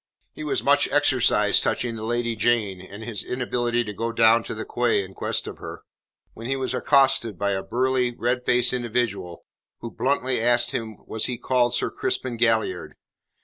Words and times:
He 0.31 0.43
was 0.43 0.63
much 0.63 0.91
exercised 0.91 1.63
touching 1.63 1.95
the 1.95 2.01
Lady 2.03 2.35
Jane 2.35 2.81
and 2.81 3.03
his 3.03 3.23
inability 3.23 3.83
to 3.83 3.93
go 3.93 4.11
down 4.11 4.41
to 4.45 4.55
the 4.55 4.65
quay 4.65 5.03
in 5.03 5.13
quest 5.13 5.45
of 5.45 5.59
her, 5.59 5.83
when 6.33 6.47
he 6.47 6.55
was 6.55 6.73
accosted 6.73 7.37
by 7.37 7.51
a 7.51 7.61
burly, 7.61 8.15
red 8.17 8.43
faced 8.43 8.73
individual 8.73 9.45
who 9.81 9.91
bluntly 9.91 10.41
asked 10.41 10.71
him 10.71 10.97
was 11.05 11.27
he 11.27 11.37
called 11.37 11.75
Sir 11.75 11.91
Crispin 11.91 12.35
Galliard. 12.37 12.95